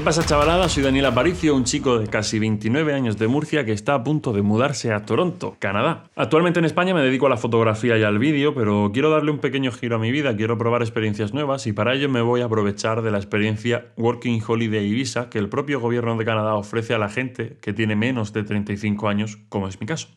[0.00, 0.66] ¿Qué pasa chavalada?
[0.70, 4.32] Soy Daniel Aparicio, un chico de casi 29 años de Murcia que está a punto
[4.32, 6.04] de mudarse a Toronto, Canadá.
[6.16, 9.40] Actualmente en España me dedico a la fotografía y al vídeo, pero quiero darle un
[9.40, 12.46] pequeño giro a mi vida, quiero probar experiencias nuevas y para ello me voy a
[12.46, 16.98] aprovechar de la experiencia Working Holiday Visa que el propio gobierno de Canadá ofrece a
[16.98, 20.08] la gente que tiene menos de 35 años, como es mi caso.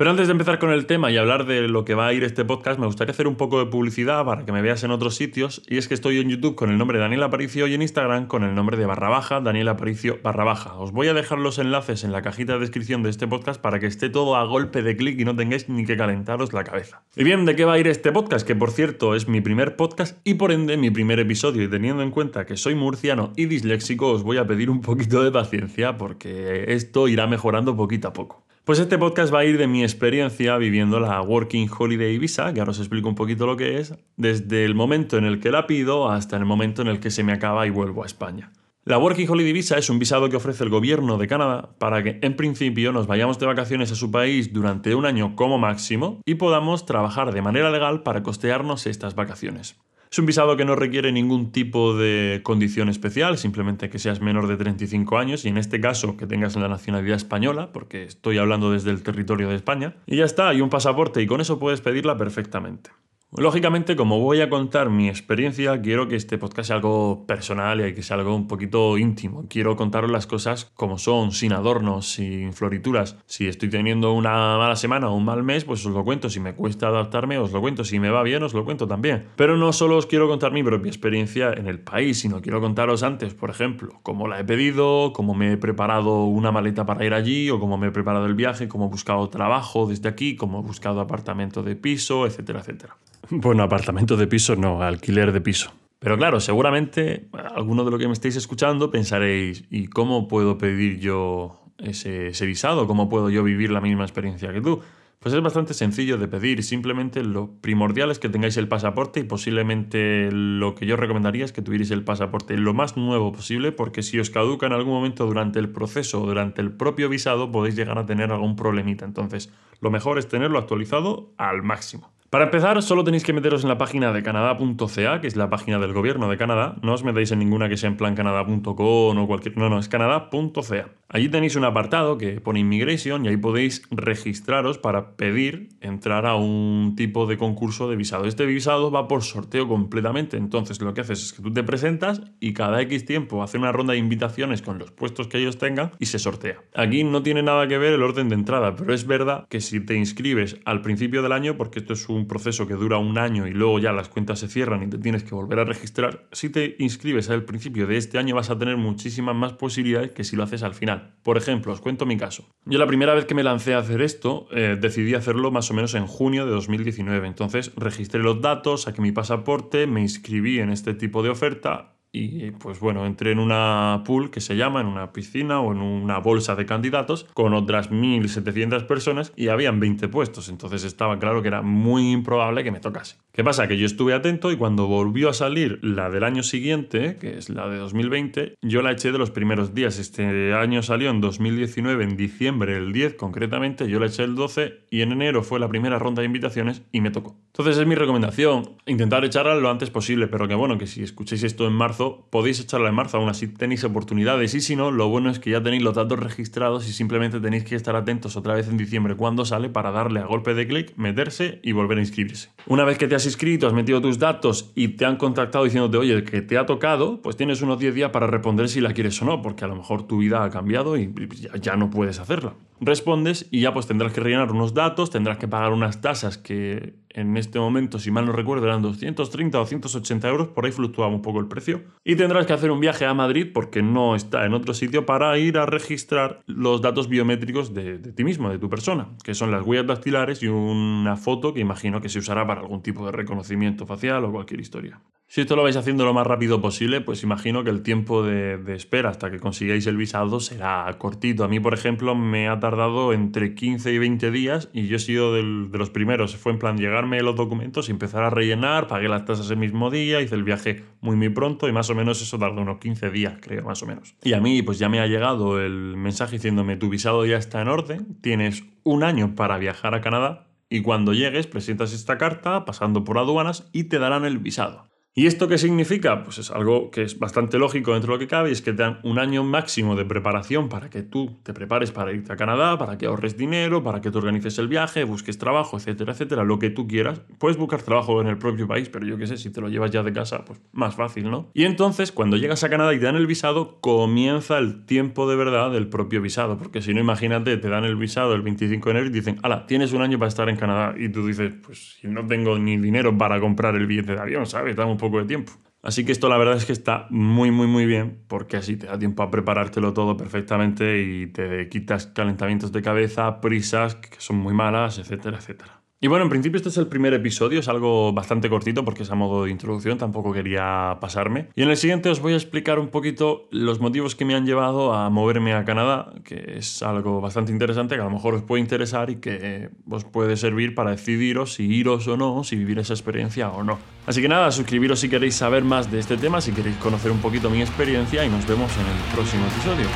[0.00, 2.24] Pero antes de empezar con el tema y hablar de lo que va a ir
[2.24, 5.14] este podcast, me gustaría hacer un poco de publicidad para que me veas en otros
[5.14, 5.62] sitios.
[5.68, 8.26] Y es que estoy en YouTube con el nombre de Daniel Aparicio y en Instagram
[8.26, 10.72] con el nombre de barra baja, Daniel Aparicio barra baja.
[10.78, 13.78] Os voy a dejar los enlaces en la cajita de descripción de este podcast para
[13.78, 17.02] que esté todo a golpe de clic y no tengáis ni que calentaros la cabeza.
[17.14, 18.46] Y bien, ¿de qué va a ir este podcast?
[18.46, 21.62] Que por cierto es mi primer podcast y por ende mi primer episodio.
[21.62, 25.22] Y teniendo en cuenta que soy murciano y disléxico, os voy a pedir un poquito
[25.22, 28.46] de paciencia porque esto irá mejorando poquito a poco.
[28.70, 32.60] Pues este podcast va a ir de mi experiencia viviendo la Working Holiday Visa, que
[32.60, 35.66] ahora os explico un poquito lo que es, desde el momento en el que la
[35.66, 38.52] pido hasta el momento en el que se me acaba y vuelvo a España.
[38.84, 42.20] La Working Holiday Visa es un visado que ofrece el gobierno de Canadá para que
[42.22, 46.36] en principio nos vayamos de vacaciones a su país durante un año como máximo y
[46.36, 49.80] podamos trabajar de manera legal para costearnos estas vacaciones.
[50.10, 54.48] Es un visado que no requiere ningún tipo de condición especial, simplemente que seas menor
[54.48, 58.72] de 35 años y en este caso que tengas la nacionalidad española, porque estoy hablando
[58.72, 59.94] desde el territorio de España.
[60.06, 62.90] Y ya está, hay un pasaporte y con eso puedes pedirla perfectamente.
[63.36, 67.94] Lógicamente, como voy a contar mi experiencia, quiero que este podcast sea algo personal y
[67.94, 69.44] que sea algo un poquito íntimo.
[69.48, 73.16] Quiero contaros las cosas como son, sin adornos, sin florituras.
[73.26, 76.28] Si estoy teniendo una mala semana o un mal mes, pues os lo cuento.
[76.28, 77.84] Si me cuesta adaptarme, os lo cuento.
[77.84, 79.26] Si me va bien, os lo cuento también.
[79.36, 83.04] Pero no solo os quiero contar mi propia experiencia en el país, sino quiero contaros
[83.04, 87.14] antes, por ejemplo, cómo la he pedido, cómo me he preparado una maleta para ir
[87.14, 90.58] allí, o cómo me he preparado el viaje, cómo he buscado trabajo desde aquí, cómo
[90.58, 92.96] he buscado apartamento de piso, etcétera, etcétera.
[93.30, 95.72] Bueno, apartamento de piso no, alquiler de piso.
[95.98, 100.98] Pero claro, seguramente alguno de lo que me estáis escuchando pensaréis, ¿y cómo puedo pedir
[100.98, 102.86] yo ese, ese, visado?
[102.86, 104.80] ¿Cómo puedo yo vivir la misma experiencia que tú?
[105.20, 109.24] Pues es bastante sencillo de pedir, simplemente lo primordial es que tengáis el pasaporte y
[109.24, 114.02] posiblemente lo que yo recomendaría es que tuvierais el pasaporte lo más nuevo posible porque
[114.02, 117.76] si os caduca en algún momento durante el proceso o durante el propio visado podéis
[117.76, 119.04] llegar a tener algún problemita.
[119.04, 119.52] Entonces,
[119.82, 122.10] lo mejor es tenerlo actualizado al máximo.
[122.30, 125.80] Para empezar, solo tenéis que meteros en la página de canadá.ca, que es la página
[125.80, 126.76] del gobierno de Canadá.
[126.80, 129.58] No os metáis en ninguna que sea en plan canadá.com o cualquier...
[129.58, 130.90] No, no, es canadá.ca.
[131.08, 136.36] Allí tenéis un apartado que pone Immigration y ahí podéis registraros para pedir entrar a
[136.36, 138.26] un tipo de concurso de visado.
[138.26, 140.36] Este visado va por sorteo completamente.
[140.36, 143.72] Entonces lo que haces es que tú te presentas y cada X tiempo hace una
[143.72, 146.62] ronda de invitaciones con los puestos que ellos tengan y se sortea.
[146.76, 149.80] Aquí no tiene nada que ver el orden de entrada, pero es verdad que si
[149.80, 153.18] te inscribes al principio del año, porque esto es un un proceso que dura un
[153.18, 156.26] año y luego ya las cuentas se cierran y te tienes que volver a registrar,
[156.32, 160.24] si te inscribes al principio de este año vas a tener muchísimas más posibilidades que
[160.24, 161.14] si lo haces al final.
[161.22, 162.48] Por ejemplo, os cuento mi caso.
[162.66, 165.74] Yo la primera vez que me lancé a hacer esto, eh, decidí hacerlo más o
[165.74, 167.26] menos en junio de 2019.
[167.26, 172.50] Entonces registré los datos, saqué mi pasaporte, me inscribí en este tipo de oferta y
[172.52, 176.18] pues bueno, entré en una pool que se llama, en una piscina o en una
[176.18, 181.48] bolsa de candidatos con otras 1.700 personas y habían 20 puestos, entonces estaba claro que
[181.48, 183.16] era muy improbable que me tocase.
[183.40, 183.68] ¿Qué pasa?
[183.68, 187.48] Que yo estuve atento y cuando volvió a salir la del año siguiente, que es
[187.48, 189.98] la de 2020, yo la eché de los primeros días.
[189.98, 194.80] Este año salió en 2019, en diciembre, el 10 concretamente, yo la eché el 12
[194.90, 197.34] y en enero fue la primera ronda de invitaciones y me tocó.
[197.46, 201.42] Entonces es mi recomendación, intentar echarla lo antes posible, pero que bueno, que si escucháis
[201.42, 204.54] esto en marzo, podéis echarla en marzo, aún así tenéis oportunidades.
[204.54, 207.64] Y si no, lo bueno es que ya tenéis los datos registrados y simplemente tenéis
[207.64, 210.92] que estar atentos otra vez en diciembre cuando sale para darle a golpe de clic,
[210.96, 212.50] meterse y volver a inscribirse.
[212.66, 215.96] Una vez que te has inscrito, has metido tus datos y te han contactado diciéndote,
[215.96, 219.20] oye, que te ha tocado, pues tienes unos 10 días para responder si la quieres
[219.22, 221.12] o no, porque a lo mejor tu vida ha cambiado y
[221.60, 222.54] ya no puedes hacerla.
[222.80, 226.94] Respondes y ya pues tendrás que rellenar unos datos, tendrás que pagar unas tasas que
[227.10, 231.12] en este momento, si mal no recuerdo, eran 230 o 280 euros, por ahí fluctuaba
[231.12, 231.82] un poco el precio.
[232.04, 235.36] Y tendrás que hacer un viaje a Madrid porque no está en otro sitio para
[235.38, 239.64] ir a registrar los datos biométricos de, ti mismo, de tu persona, que son las
[239.66, 243.86] huellas dactilares y una foto que imagino que se usará para algún tipo de reconocimiento
[243.86, 245.00] facial o cualquier historia.
[245.30, 248.60] Si esto lo vais haciendo lo más rápido posible, pues imagino que el tiempo de,
[248.74, 251.44] espera hasta que consigáis el visado será cortito.
[251.44, 254.98] A mí, por ejemplo, me ha tardado entre 15 y 20 días y yo he
[254.98, 256.34] sido de los primeros.
[256.34, 260.20] Fue en plan los documentos y empezar a rellenar, pagué las tasas el mismo día,
[260.20, 263.34] hice el viaje muy muy pronto y más o menos eso tardó unos 15 días,
[263.40, 264.14] creo, más o menos.
[264.22, 267.60] Y a mí pues ya me ha llegado el mensaje diciéndome tu visado ya está
[267.60, 272.64] en orden, tienes un año para viajar a Canadá y cuando llegues presentas esta carta
[272.64, 274.89] pasando por aduanas y te darán el visado.
[275.12, 276.22] ¿Y esto qué significa?
[276.22, 278.72] Pues es algo que es bastante lógico dentro de lo que cabe, y es que
[278.72, 282.36] te dan un año máximo de preparación para que tú te prepares para irte a
[282.36, 286.44] Canadá, para que ahorres dinero, para que tú organices el viaje, busques trabajo, etcétera, etcétera,
[286.44, 287.22] lo que tú quieras.
[287.38, 289.90] Puedes buscar trabajo en el propio país, pero yo qué sé, si te lo llevas
[289.90, 291.50] ya de casa, pues más fácil, ¿no?
[291.54, 295.34] Y entonces, cuando llegas a Canadá y te dan el visado, comienza el tiempo de
[295.34, 298.90] verdad del propio visado, porque si no, imagínate, te dan el visado el 25 de
[298.92, 301.96] enero y dicen, ala, tienes un año para estar en Canadá, y tú dices, pues
[302.00, 304.76] si no tengo ni dinero para comprar el billete de avión, ¿sabes?
[305.00, 305.52] Poco de tiempo.
[305.82, 308.86] Así que esto la verdad es que está muy, muy, muy bien, porque así te
[308.86, 314.36] da tiempo a preparártelo todo perfectamente y te quitas calentamientos de cabeza, prisas que son
[314.36, 315.79] muy malas, etcétera, etcétera.
[316.02, 319.10] Y bueno, en principio este es el primer episodio, es algo bastante cortito porque es
[319.10, 321.48] a modo de introducción, tampoco quería pasarme.
[321.54, 324.46] Y en el siguiente os voy a explicar un poquito los motivos que me han
[324.46, 328.42] llevado a moverme a Canadá, que es algo bastante interesante que a lo mejor os
[328.42, 332.78] puede interesar y que os puede servir para decidiros si iros o no, si vivir
[332.78, 333.78] esa experiencia o no.
[334.06, 337.18] Así que nada, suscribiros si queréis saber más de este tema, si queréis conocer un
[337.18, 339.86] poquito mi experiencia y nos vemos en el próximo episodio.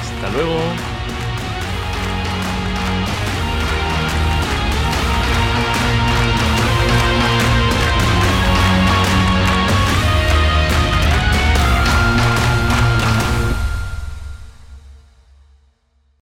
[0.00, 1.01] Hasta luego.